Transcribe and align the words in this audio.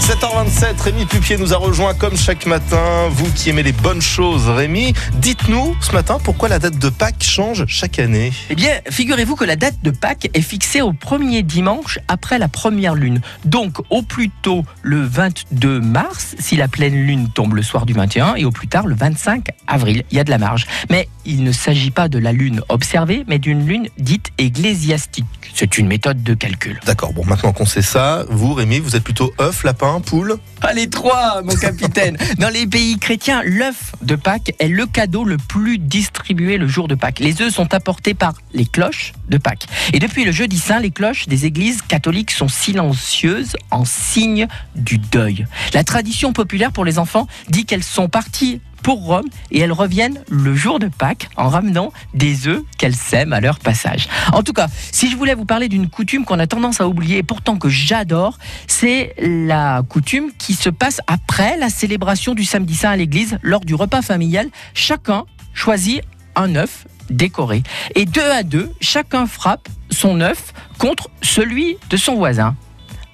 7h27, 0.00 0.80
Rémi 0.82 1.04
Pupier 1.04 1.36
nous 1.36 1.52
a 1.52 1.56
rejoint 1.58 1.92
comme 1.94 2.16
chaque 2.16 2.46
matin. 2.46 3.08
Vous 3.10 3.30
qui 3.32 3.50
aimez 3.50 3.62
les 3.62 3.72
bonnes 3.72 4.00
choses, 4.00 4.48
Rémi, 4.48 4.94
dites-nous 5.16 5.76
ce 5.80 5.92
matin 5.92 6.18
pourquoi 6.22 6.48
la 6.48 6.58
date 6.58 6.78
de 6.78 6.88
Pâques 6.88 7.22
change 7.22 7.66
chaque 7.68 7.98
année. 7.98 8.32
Eh 8.48 8.54
bien, 8.54 8.80
figurez-vous 8.90 9.36
que 9.36 9.44
la 9.44 9.56
date 9.56 9.76
de 9.82 9.90
Pâques 9.90 10.30
est 10.32 10.40
fixée 10.40 10.80
au 10.80 10.92
premier 10.92 11.42
dimanche 11.42 11.98
après 12.08 12.38
la 12.38 12.48
première 12.48 12.94
lune. 12.94 13.20
Donc, 13.44 13.76
au 13.90 14.00
plus 14.00 14.30
tôt 14.30 14.64
le 14.82 15.02
22 15.02 15.80
mars, 15.80 16.34
si 16.38 16.56
la 16.56 16.66
pleine 16.66 16.94
lune 16.94 17.28
tombe 17.34 17.54
le 17.54 17.62
soir 17.62 17.84
du 17.84 17.92
21, 17.92 18.36
et 18.36 18.44
au 18.46 18.50
plus 18.50 18.68
tard 18.68 18.86
le 18.86 18.94
25 18.94 19.48
avril. 19.66 20.02
Il 20.10 20.16
y 20.16 20.20
a 20.20 20.24
de 20.24 20.30
la 20.30 20.38
marge. 20.38 20.66
Mais 20.88 21.08
il 21.26 21.44
ne 21.44 21.52
s'agit 21.52 21.90
pas 21.90 22.08
de 22.08 22.18
la 22.18 22.32
lune 22.32 22.62
observée, 22.68 23.24
mais 23.28 23.38
d'une 23.38 23.66
lune 23.66 23.88
dite 23.98 24.30
ecclésiastique. 24.38 25.26
C'est 25.54 25.78
une 25.78 25.86
méthode 25.86 26.22
de 26.22 26.34
calcul. 26.34 26.80
D'accord, 26.86 27.12
bon, 27.12 27.24
maintenant 27.24 27.52
qu'on 27.52 27.66
sait 27.66 27.82
ça, 27.82 28.24
vous, 28.30 28.54
Rémi, 28.54 28.78
vous 28.78 28.96
êtes 28.96 29.04
plutôt 29.04 29.32
œuf, 29.40 29.62
lapin, 29.64 29.89
poule 29.98 30.36
Ah, 30.62 30.72
les 30.72 30.88
trois, 30.88 31.42
mon 31.42 31.56
capitaine 31.56 32.16
Dans 32.38 32.50
les 32.50 32.68
pays 32.68 32.98
chrétiens, 32.98 33.42
l'œuf 33.44 33.92
de 34.02 34.14
Pâques 34.14 34.52
est 34.60 34.68
le 34.68 34.86
cadeau 34.86 35.24
le 35.24 35.36
plus 35.36 35.78
distribué 35.78 36.58
le 36.58 36.68
jour 36.68 36.86
de 36.86 36.94
Pâques. 36.94 37.18
Les 37.18 37.42
œufs 37.42 37.52
sont 37.52 37.74
apportés 37.74 38.14
par 38.14 38.34
les 38.52 38.66
cloches 38.66 39.12
de 39.28 39.38
Pâques. 39.38 39.66
Et 39.92 39.98
depuis 39.98 40.24
le 40.24 40.30
jeudi 40.30 40.58
saint, 40.58 40.78
les 40.78 40.92
cloches 40.92 41.26
des 41.26 41.46
églises 41.46 41.82
catholiques 41.82 42.30
sont 42.30 42.46
silencieuses 42.48 43.56
en 43.72 43.84
signe 43.84 44.46
du 44.76 44.98
deuil. 44.98 45.46
La 45.74 45.82
tradition 45.82 46.32
populaire 46.32 46.70
pour 46.70 46.84
les 46.84 46.98
enfants 46.98 47.26
dit 47.48 47.64
qu'elles 47.64 47.82
sont 47.82 48.08
parties 48.08 48.60
pour 48.82 49.04
Rome 49.04 49.26
et 49.50 49.60
elles 49.60 49.72
reviennent 49.72 50.20
le 50.28 50.54
jour 50.54 50.78
de 50.78 50.88
Pâques 50.88 51.28
en 51.36 51.48
ramenant 51.48 51.92
des 52.14 52.48
œufs 52.48 52.62
qu'elles 52.78 52.96
sèment 52.96 53.32
à 53.32 53.40
leur 53.40 53.58
passage. 53.58 54.08
En 54.32 54.42
tout 54.42 54.52
cas, 54.52 54.68
si 54.92 55.10
je 55.10 55.16
voulais 55.16 55.34
vous 55.34 55.44
parler 55.44 55.68
d'une 55.68 55.88
coutume 55.88 56.24
qu'on 56.24 56.38
a 56.38 56.46
tendance 56.46 56.80
à 56.80 56.88
oublier 56.88 57.18
et 57.18 57.22
pourtant 57.22 57.56
que 57.56 57.68
j'adore, 57.68 58.38
c'est 58.66 59.14
la 59.18 59.82
coutume 59.88 60.30
qui 60.38 60.54
se 60.54 60.70
passe 60.70 61.00
après 61.06 61.56
la 61.58 61.70
célébration 61.70 62.34
du 62.34 62.44
samedi 62.44 62.74
saint 62.74 62.90
à 62.90 62.96
l'église 62.96 63.38
lors 63.42 63.60
du 63.60 63.74
repas 63.74 64.02
familial. 64.02 64.48
Chacun 64.74 65.24
choisit 65.54 66.02
un 66.36 66.54
œuf 66.54 66.86
décoré 67.10 67.62
et 67.94 68.06
deux 68.06 68.30
à 68.30 68.42
deux, 68.42 68.70
chacun 68.80 69.26
frappe 69.26 69.68
son 69.90 70.20
œuf 70.20 70.52
contre 70.78 71.10
celui 71.22 71.76
de 71.90 71.96
son 71.96 72.14
voisin. 72.14 72.54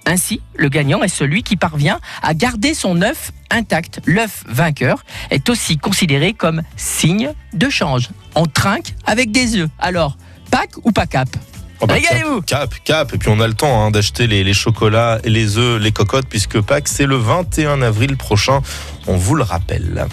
Ainsi, 0.06 0.40
le 0.54 0.68
gagnant 0.68 1.02
est 1.02 1.08
celui 1.08 1.42
qui 1.42 1.56
parvient 1.56 2.00
à 2.22 2.32
garder 2.32 2.74
son 2.74 3.02
œuf 3.02 3.32
intact. 3.50 4.00
L'œuf 4.06 4.44
vainqueur 4.46 5.04
est 5.30 5.48
aussi 5.50 5.78
considéré 5.78 6.32
comme 6.32 6.62
signe 6.76 7.32
de 7.52 7.68
change. 7.68 8.10
On 8.36 8.46
trinque 8.46 8.94
avec 9.04 9.32
des 9.32 9.56
œufs. 9.56 9.68
Alors, 9.78 10.16
Pâques 10.50 10.76
ou 10.84 10.92
pas 10.92 11.06
cap? 11.06 11.28
Oh 11.80 11.86
bah, 11.86 11.94
Régalez-vous. 11.94 12.40
Cap, 12.42 12.72
cap, 12.84 13.12
et 13.12 13.18
puis 13.18 13.28
on 13.28 13.40
a 13.40 13.48
le 13.48 13.54
temps 13.54 13.84
hein, 13.84 13.90
d'acheter 13.90 14.26
les, 14.26 14.44
les 14.44 14.54
chocolats, 14.54 15.18
les 15.24 15.58
œufs, 15.58 15.80
les 15.80 15.92
cocottes, 15.92 16.28
puisque 16.28 16.60
Pâques 16.60 16.88
c'est 16.88 17.06
le 17.06 17.16
21 17.16 17.82
avril 17.82 18.16
prochain, 18.16 18.62
on 19.06 19.16
vous 19.16 19.34
le 19.34 19.42
rappelle. 19.42 20.06